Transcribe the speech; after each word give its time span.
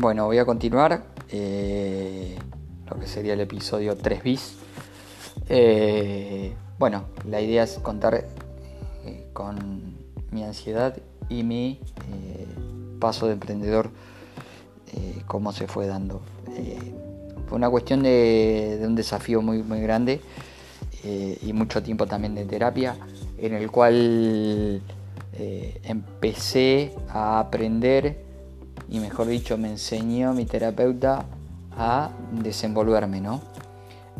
Bueno, 0.00 0.26
voy 0.26 0.38
a 0.38 0.44
continuar 0.44 1.02
eh, 1.28 2.38
lo 2.88 3.00
que 3.00 3.08
sería 3.08 3.32
el 3.32 3.40
episodio 3.40 3.96
3 3.96 4.22
bis. 4.22 4.54
Eh, 5.48 6.54
bueno, 6.78 7.06
la 7.28 7.40
idea 7.40 7.64
es 7.64 7.80
contar 7.80 8.14
eh, 9.04 9.26
con 9.32 9.96
mi 10.30 10.44
ansiedad 10.44 10.96
y 11.28 11.42
mi 11.42 11.80
paso 13.00 13.26
de 13.26 13.32
emprendedor, 13.32 13.90
cómo 15.26 15.52
se 15.52 15.66
fue 15.66 15.88
dando. 15.88 16.22
fue 17.48 17.56
una 17.56 17.68
cuestión 17.68 18.04
de, 18.04 18.80
un 18.86 18.94
desafío 18.94 19.42
muy, 19.42 19.64
muy 19.64 19.80
grande 19.80 20.20
y 21.42 21.52
mucho 21.52 21.82
tiempo 21.82 22.06
también 22.06 22.36
de 22.36 22.44
terapia, 22.44 22.96
en 23.36 23.52
el 23.52 23.68
cual 23.68 24.80
empecé 25.82 26.94
a 27.08 27.40
aprender 27.40 28.27
y 28.90 29.00
mejor 29.00 29.26
dicho 29.26 29.58
me 29.58 29.68
enseñó 29.70 30.32
mi 30.32 30.44
terapeuta 30.44 31.26
a 31.76 32.10
desenvolverme, 32.32 33.20
¿no? 33.20 33.40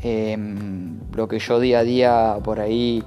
Em, 0.00 1.00
lo 1.12 1.26
que 1.26 1.38
yo 1.38 1.58
día 1.58 1.80
a 1.80 1.82
día 1.82 2.38
por 2.44 2.60
ahí 2.60 3.02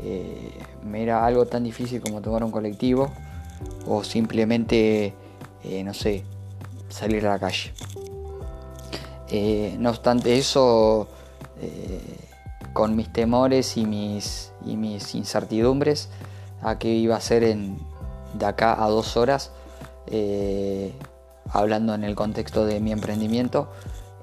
eh, 0.00 0.58
me 0.84 1.02
era 1.02 1.24
algo 1.24 1.46
tan 1.46 1.62
difícil 1.62 2.00
como 2.00 2.20
tomar 2.20 2.42
un 2.42 2.50
colectivo 2.50 3.10
o 3.86 4.02
simplemente, 4.02 5.14
eh, 5.62 5.84
no 5.84 5.94
sé, 5.94 6.24
salir 6.88 7.26
a 7.26 7.30
la 7.30 7.38
calle. 7.38 7.72
Eh, 9.28 9.76
no 9.78 9.90
obstante 9.90 10.36
eso, 10.36 11.08
con 12.72 12.96
mis 12.96 13.12
temores 13.12 13.76
y 13.76 13.86
mis, 13.86 14.52
y 14.66 14.76
mis 14.76 15.14
incertidumbres 15.14 16.08
a 16.60 16.78
qué 16.78 16.88
iba 16.88 17.14
a 17.14 17.20
ser 17.20 17.44
en, 17.44 17.78
de 18.34 18.46
acá 18.46 18.82
a 18.82 18.88
dos 18.88 19.16
horas, 19.16 19.52
eh, 20.06 20.92
hablando 21.50 21.94
en 21.94 22.04
el 22.04 22.14
contexto 22.14 22.64
de 22.64 22.80
mi 22.80 22.92
emprendimiento, 22.92 23.68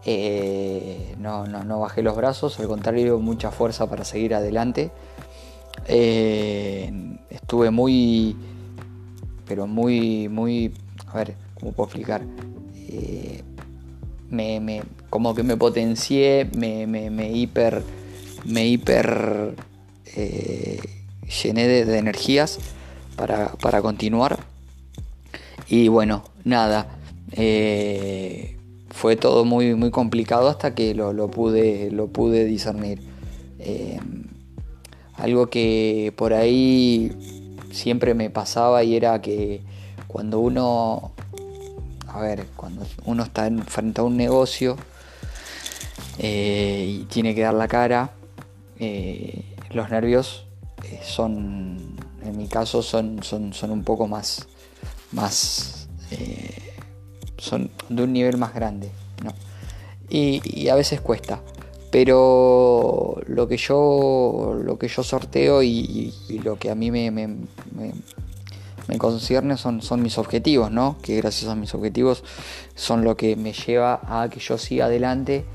eh, 0.05 1.15
no, 1.19 1.79
bajé 1.79 2.01
los 2.01 2.15
brazos, 2.15 2.59
al 2.59 2.67
contrario, 2.67 3.19
mucha 3.19 3.51
fuerza 3.51 3.89
para 3.89 4.03
seguir 4.03 4.33
adelante. 4.33 4.91
Eh, 5.87 6.91
estuve 7.29 7.71
muy, 7.71 8.35
pero 9.47 9.67
muy, 9.67 10.29
muy, 10.29 10.73
a 11.07 11.17
ver, 11.17 11.35
¿cómo 11.59 11.71
puedo 11.71 11.87
explicar? 11.87 12.21
me, 14.29 14.83
como 15.09 15.33
que 15.33 15.43
me 15.43 15.57
potencié, 15.57 16.49
me, 16.55 16.87
me 16.87 17.31
hiper, 17.31 17.83
me 18.45 18.67
hiper 18.67 19.55
llené 21.43 21.67
de, 21.67 21.97
energías 21.97 22.59
para, 23.15 23.53
para 23.53 23.81
continuar 23.81 24.39
y 25.69 25.87
bueno, 25.87 26.23
nada, 26.43 26.87
eh, 27.33 28.57
fue 28.89 29.15
todo 29.15 29.45
muy, 29.45 29.75
muy 29.75 29.91
complicado 29.91 30.49
hasta 30.49 30.73
que 30.73 30.95
lo, 30.95 31.29
pude, 31.29 31.91
lo 31.91 32.07
pude 32.07 32.45
discernir. 32.45 33.01
Eh, 33.59 33.99
algo 35.13 35.47
que 35.47 36.11
por 36.15 36.33
ahí 36.33 37.55
siempre 37.71 38.15
me 38.15 38.31
pasaba 38.31 38.83
y 38.83 38.95
era 38.95 39.21
que 39.21 39.61
cuando 40.07 40.39
uno, 40.39 41.11
a 42.07 42.19
ver, 42.19 42.47
cuando 42.55 42.85
uno 43.05 43.23
está 43.23 43.47
frente 43.67 44.01
a 44.01 44.05
un 44.05 44.17
negocio 44.17 44.75
eh, 46.17 46.99
y 47.01 47.03
tiene 47.05 47.35
que 47.35 47.41
dar 47.41 47.53
la 47.53 47.67
cara, 47.67 48.11
los 49.71 49.89
nervios 49.91 50.45
son, 51.03 51.95
en 52.23 52.37
mi 52.37 52.47
caso, 52.47 52.81
son, 52.81 53.21
son, 53.21 53.53
son 53.53 53.69
un 53.69 53.83
poco 53.83 54.07
más 54.07 54.47
más 55.11 55.87
eh, 56.11 56.73
son 57.37 57.71
de 57.89 58.03
un 58.03 58.13
nivel 58.13 58.37
más 58.37 58.53
grande 58.53 58.91
y, 60.11 60.67
a 60.69 60.75
veces 60.75 61.01
cuesta 61.01 61.41
pero 61.91 63.21
lo 63.27 63.47
que 63.47 63.57
yo 63.57 64.57
lo 64.63 64.79
que 64.79 64.87
yo 64.87 65.03
sorteo 65.03 65.61
y, 65.61 66.13
lo 66.43 66.57
que 66.57 66.71
a 66.71 66.75
mí 66.75 66.89
me, 66.89 67.11
me, 67.11 67.37
concierne 68.97 69.55
son, 69.57 69.81
son 69.81 70.01
mis 70.01 70.17
objetivos 70.17 70.71
no 70.71 70.97
que 71.01 71.17
gracias 71.17 71.49
a 71.49 71.55
mis 71.55 71.73
objetivos 71.75 72.23
son 72.75 73.03
lo 73.03 73.15
que 73.15 73.35
me 73.35 73.53
lleva 73.53 74.01
a 74.03 74.29
que 74.29 74.39
yo 74.39 74.57
siga 74.57 74.85
adelante 74.85 75.45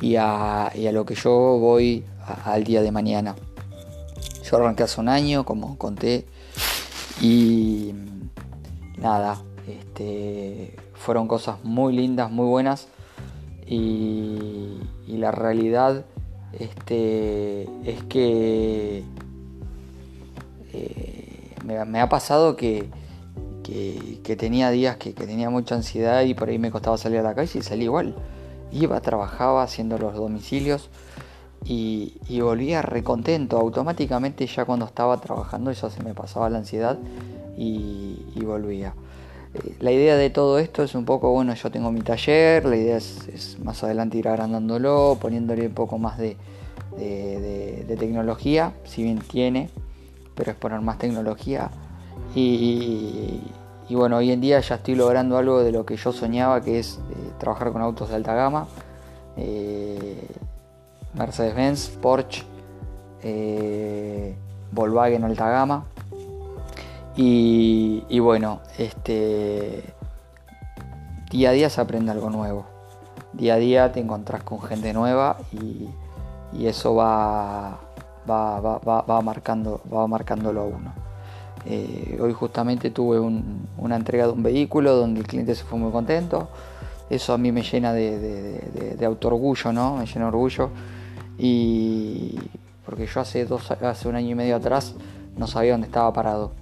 y 0.00 0.16
a, 0.16 0.72
lo 0.92 1.04
que 1.04 1.14
yo 1.14 1.30
voy 1.30 2.04
al 2.44 2.64
día 2.64 2.82
de 2.82 2.92
mañana. 2.92 3.34
Yo 4.48 4.56
arranqué 4.56 4.84
hace 4.84 5.00
un 5.00 5.08
año 5.08 5.44
como 5.44 5.76
conté 5.76 6.26
y 7.20 7.92
nada, 9.00 9.42
este, 9.66 10.76
fueron 10.94 11.28
cosas 11.28 11.62
muy 11.62 11.94
lindas, 11.94 12.30
muy 12.30 12.46
buenas 12.46 12.88
y, 13.66 14.80
la 15.06 15.32
realidad 15.32 16.04
este, 16.52 17.62
es 17.84 18.04
que 18.04 19.02
eh, 20.72 21.54
me, 21.64 22.00
ha 22.00 22.08
pasado 22.08 22.56
que, 22.56 22.88
que, 23.64 24.36
tenía 24.36 24.70
días 24.70 24.96
que, 24.96 25.12
tenía 25.12 25.50
mucha 25.50 25.74
ansiedad 25.74 26.22
y 26.22 26.34
por 26.34 26.50
ahí 26.50 26.58
me 26.58 26.70
costaba 26.70 26.96
salir 26.98 27.18
a 27.18 27.22
la 27.22 27.34
calle 27.34 27.58
y 27.58 27.62
salí 27.62 27.84
igual. 27.84 28.14
Iba, 28.70 29.00
trabajaba 29.00 29.64
haciendo 29.64 29.98
los 29.98 30.14
domicilios 30.14 30.88
y, 31.64 32.40
volvía 32.40 32.82
recontento. 32.82 33.58
Automáticamente 33.58 34.46
ya 34.46 34.64
cuando 34.64 34.86
estaba 34.86 35.20
trabajando 35.20 35.72
ya 35.72 35.90
se 35.90 36.02
me 36.02 36.14
pasaba 36.14 36.48
la 36.50 36.58
ansiedad 36.58 36.98
y, 37.56 38.16
volvía. 38.44 38.94
Eh, 39.54 39.76
la 39.80 39.92
idea 39.92 40.16
de 40.16 40.30
todo 40.30 40.58
esto 40.58 40.82
es 40.82 40.94
un 40.94 41.04
poco, 41.04 41.30
bueno, 41.30 41.54
yo 41.54 41.70
tengo 41.70 41.90
mi 41.92 42.00
taller, 42.00 42.64
la 42.64 42.76
idea 42.76 42.96
es, 42.96 43.58
más 43.62 43.82
adelante 43.84 44.18
ir 44.18 44.28
agrandándolo, 44.28 45.18
poniéndole 45.20 45.66
un 45.66 45.74
poco 45.74 45.98
más 45.98 46.18
de, 46.18 46.36
tecnología, 47.98 48.72
si 48.84 49.02
bien 49.02 49.18
tiene, 49.18 49.70
pero 50.34 50.52
es 50.52 50.56
poner 50.56 50.80
más 50.80 50.98
tecnología. 50.98 51.70
Y, 52.34 53.40
bueno, 53.90 54.18
hoy 54.18 54.30
en 54.30 54.40
día 54.40 54.60
ya 54.60 54.76
estoy 54.76 54.94
logrando 54.94 55.36
algo 55.36 55.62
de 55.62 55.72
lo 55.72 55.84
que 55.84 55.96
yo 55.96 56.12
soñaba, 56.12 56.62
que 56.62 56.78
es 56.78 57.00
eh, 57.10 57.32
trabajar 57.38 57.72
con 57.72 57.82
autos 57.82 58.10
de 58.10 58.16
alta 58.16 58.34
gama, 58.34 58.68
eh, 59.36 60.28
Mercedes-Benz, 61.14 61.88
Porsche, 62.00 62.44
Volkswagen 64.72 65.24
alta 65.24 65.48
gama. 65.48 65.84
Y, 67.20 68.20
bueno, 68.20 68.60
este, 68.78 69.82
día 71.32 71.50
a 71.50 71.52
día 71.52 71.68
se 71.68 71.80
aprende 71.80 72.12
algo 72.12 72.30
nuevo. 72.30 72.64
Día 73.32 73.54
a 73.54 73.56
día 73.56 73.92
te 73.92 73.98
encontrás 73.98 74.44
con 74.44 74.60
gente 74.62 74.92
nueva 74.92 75.38
y, 75.52 75.88
eso 76.64 76.94
va, 76.94 77.80
va, 78.28 78.60
va, 78.60 79.02
va, 79.02 79.20
marcando, 79.20 79.80
va 79.92 80.06
marcándolo 80.06 80.60
a 80.60 80.64
uno. 80.64 80.92
Eh, 81.66 82.18
hoy 82.22 82.32
justamente 82.32 82.90
tuve 82.90 83.18
una 83.18 83.96
entrega 83.96 84.26
de 84.26 84.32
un 84.32 84.42
vehículo 84.42 84.94
donde 84.94 85.20
el 85.20 85.26
cliente 85.26 85.56
se 85.56 85.64
fue 85.64 85.78
muy 85.78 85.90
contento. 85.90 86.48
Eso 87.10 87.32
a 87.32 87.38
mí 87.38 87.52
me 87.52 87.62
llena 87.62 87.92
de, 87.92 88.96
de, 88.98 89.06
autoorgullo, 89.06 89.72
¿no? 89.72 89.96
Me 89.96 90.06
llena 90.06 90.22
de 90.22 90.28
orgullo. 90.28 90.70
Y 91.38 92.38
porque 92.84 93.06
yo 93.06 93.20
hace, 93.20 93.44
dos, 93.44 93.70
hace 93.70 94.08
un 94.08 94.16
año 94.16 94.30
y 94.30 94.34
medio 94.34 94.56
atrás 94.56 94.94
no 95.36 95.46
sabía 95.46 95.72
dónde 95.72 95.86
estaba 95.86 96.12
parado 96.12 96.52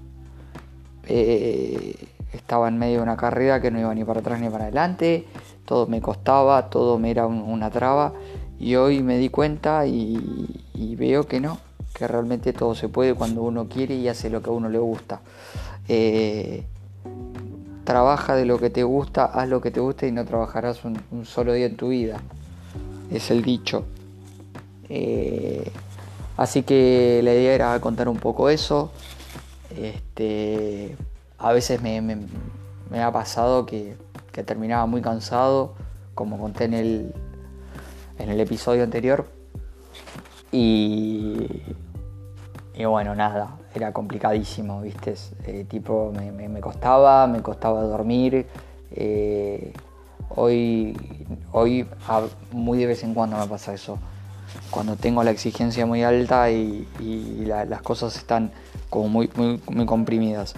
eh, 1.09 1.95
estaba 2.33 2.69
en 2.69 2.79
medio 2.79 2.97
de 2.97 3.03
una 3.03 3.17
carrera 3.17 3.61
que 3.61 3.71
no 3.71 3.79
iba 3.81 3.95
ni 3.95 4.05
para 4.05 4.21
atrás 4.21 4.41
ni 4.41 4.49
para 4.51 4.65
adelante, 4.65 5.27
todo 5.65 5.87
me 5.87 6.01
costaba, 6.01 6.69
todo 6.69 6.99
me 6.99 7.11
era 7.11 7.27
una 7.27 7.71
traba 7.71 8.13
y 8.59 8.75
hoy 8.75 9.03
me 9.03 9.19
di 9.19 9.29
cuenta 9.29 9.87
y, 9.87 10.97
veo 10.99 11.27
que 11.27 11.41
no, 11.41 11.59
que 11.95 12.09
realmente 12.09 12.53
todo 12.53 12.75
se 12.75 12.89
puede 12.89 13.15
cuando 13.15 13.43
uno 13.43 13.69
quiere 13.69 13.95
y 13.95 14.09
hace 14.09 14.31
lo 14.31 14.43
que 14.43 14.51
a 14.51 14.53
uno 14.53 14.69
le 14.69 14.79
gusta. 14.79 15.21
Eh, 15.89 16.65
trabaja 17.87 18.35
de 18.35 18.45
lo 18.45 18.59
que 18.59 18.69
te 18.69 18.83
gusta, 18.83 19.25
haz 19.25 19.49
lo 19.49 19.63
que 19.63 19.71
te 19.71 19.81
gusta 19.81 20.07
y 20.07 20.13
no 20.13 20.27
trabajarás 20.27 20.85
un, 20.85 21.25
solo 21.25 21.55
día 21.55 21.65
en 21.65 21.77
tu 21.77 21.89
vida. 21.89 22.21
Es 23.11 23.31
el 23.31 23.43
dicho. 23.43 23.87
Eh, 24.91 25.73
así 26.37 26.63
que 26.65 27.23
la 27.25 27.33
idea 27.33 27.55
era 27.55 27.81
contar 27.81 28.11
un 28.11 28.19
poco 28.19 28.51
eso. 28.51 28.91
Este, 29.75 30.97
a 31.39 31.53
veces 31.53 31.81
me, 31.81 33.03
ha 33.03 33.13
pasado 33.13 33.65
que, 33.65 33.97
terminaba 34.45 34.85
muy 34.85 35.01
cansado, 35.01 35.75
como 36.15 36.39
conté 36.39 36.65
en 36.65 36.75
el, 36.75 37.15
en 38.19 38.29
el 38.29 38.41
episodio 38.41 38.83
anterior. 38.83 39.27
Y, 40.53 41.46
y 42.77 42.85
bueno, 42.85 43.15
nada, 43.15 43.57
era 43.75 43.93
complicadísimo, 43.93 44.83
¿viste? 44.83 45.15
Eh, 45.47 45.65
tipo, 45.69 46.13
me, 46.13 46.61
costaba, 46.61 47.27
me 47.27 47.41
costaba 47.41 47.83
dormir. 47.83 48.47
Eh, 48.91 49.73
hoy, 50.29 50.95
hoy 51.53 51.87
muy 52.53 52.79
de 52.79 52.87
vez 52.87 53.03
en 53.03 53.15
cuando 53.15 53.39
me 53.39 53.47
pasa 53.47 53.73
eso. 53.73 53.99
Cuando 54.71 54.97
tengo 54.97 55.25
la 55.25 55.31
exigencia 55.31 55.87
muy 55.87 56.03
alta 56.03 56.51
y, 56.51 56.87
las 57.47 57.81
cosas 57.81 58.17
están 58.17 58.51
como 58.91 59.09
muy, 59.09 59.31
muy, 59.37 59.87
comprimidas. 59.87 60.55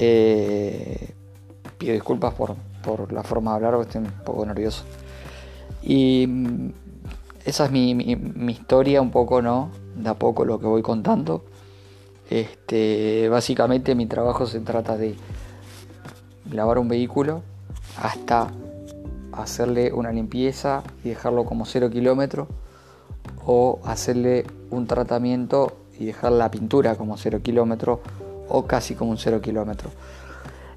Eh, 0.00 1.14
pido 1.78 1.92
disculpas 1.92 2.34
por, 2.34 2.56
por 2.82 3.12
la 3.12 3.22
forma 3.22 3.52
de 3.52 3.56
hablar 3.56 3.74
porque 3.74 3.98
estoy 3.98 4.02
un 4.02 4.24
poco 4.24 4.44
nervioso. 4.44 4.84
Y 5.82 6.26
mm, 6.26 6.70
esa 7.44 7.66
es 7.66 7.70
mi, 7.70 7.94
mi, 7.94 8.52
historia 8.52 9.00
un 9.00 9.12
poco, 9.12 9.40
¿no? 9.40 9.70
De 9.96 10.08
a 10.08 10.14
poco 10.14 10.44
lo 10.44 10.58
que 10.58 10.66
voy 10.66 10.82
contando. 10.82 11.44
Este, 12.28 13.28
básicamente 13.28 13.94
mi 13.94 14.06
trabajo 14.06 14.46
se 14.46 14.60
trata 14.60 14.96
de 14.96 15.14
lavar 16.50 16.78
un 16.78 16.88
vehículo 16.88 17.42
hasta 18.02 18.48
hacerle 19.32 19.92
una 19.92 20.12
limpieza 20.12 20.82
y 21.04 21.10
dejarlo 21.10 21.44
como 21.44 21.66
cero 21.66 21.90
kilómetros 21.90 22.48
o 23.44 23.80
hacerle 23.84 24.44
un 24.70 24.86
tratamiento 24.86 25.76
y 25.98 26.06
dejar 26.06 26.32
la 26.32 26.50
pintura 26.50 26.96
como 26.96 27.16
cero 27.16 27.40
kilómetros 27.42 28.00
o 28.48 28.66
casi 28.66 28.94
como 28.94 29.12
un 29.12 29.18
cero 29.18 29.40
kilómetro. 29.40 29.90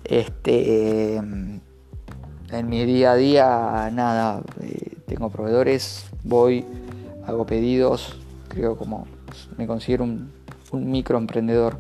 Este, 0.04 1.16
en 1.16 1.62
mi 2.68 2.86
día 2.86 3.12
a 3.12 3.16
día, 3.16 3.90
nada, 3.92 4.42
eh, 4.62 4.98
tengo 5.06 5.30
proveedores, 5.30 6.06
voy, 6.24 6.66
hago 7.26 7.46
pedidos, 7.46 8.18
creo 8.50 8.76
como 8.76 9.08
me 9.58 9.68
considero 9.68 10.04
un, 10.04 10.32
microemprendedor, 10.72 11.78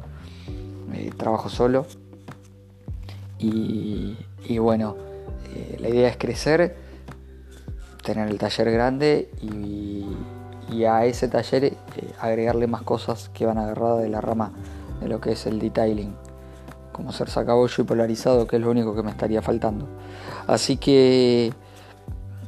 eh, 0.94 1.12
trabajo 1.18 1.50
solo 1.50 1.86
y, 3.38 4.16
bueno, 4.60 4.95
eh, 5.54 5.77
la 5.80 5.89
idea 5.89 6.10
es 6.10 6.18
crecer, 6.18 6.75
tener 8.04 8.30
el 8.30 8.38
taller 8.38 8.71
grande 8.71 9.30
y, 9.42 10.06
a 10.86 11.06
ese 11.06 11.27
taller 11.27 11.74
agregarle 12.21 12.68
más 12.68 12.83
cosas 12.83 13.30
que 13.33 13.45
van 13.45 13.57
agarradas 13.57 14.01
de 14.01 14.07
la 14.07 14.22
rama 14.22 14.54
de 15.01 15.10
lo 15.10 15.19
que 15.19 15.33
es 15.33 15.45
el 15.45 15.60
detailing 15.60 16.15
como 17.00 17.13
ser 17.13 17.30
sacabollo 17.30 17.81
y 17.81 17.86
polarizado, 17.86 18.45
que 18.45 18.57
es 18.57 18.62
lo 18.62 18.69
único 18.69 18.94
que 18.94 19.04
me 19.04 19.12
estaría 19.12 19.42
faltando. 19.42 19.88
Así 20.48 20.75
que, 20.75 21.54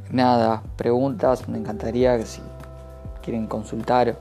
nada, 0.09 0.61
preguntas, 0.75 1.47
me 1.47 1.57
encantaría 1.57 2.17
que 2.17 2.25
si 2.25 2.41
quieren 3.21 3.47
consultar 3.47 4.17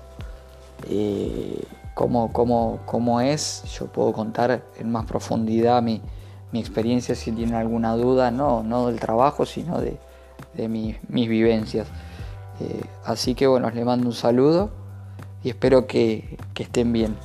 eh, 0.89 1.63
cómo, 1.95 2.33
cómo, 2.33 3.21
es, 3.21 3.65
yo 3.79 3.87
puedo 3.87 4.13
contar 4.13 4.63
en 4.79 4.91
más 4.91 5.05
profundidad 5.07 5.83
mi, 5.83 6.01
experiencia 6.53 7.15
si 7.15 7.33
tienen 7.33 7.55
alguna 7.55 7.95
duda, 7.95 8.31
no, 8.31 8.63
no 8.63 8.89
del 8.89 8.99
trabajo, 8.99 9.47
sino 9.47 9.81
de, 9.81 9.99
mis 10.69 11.29
vivencias. 11.29 11.87
Eh, 12.61 12.83
así 13.05 13.35
que 13.35 13.47
bueno, 13.47 13.71
les 13.71 13.85
mando 13.85 14.07
un 14.07 14.15
saludo 14.15 14.71
y 15.43 15.51
espero 15.51 15.87
que 15.87 16.39
estén 16.57 16.93
bien. 16.93 17.17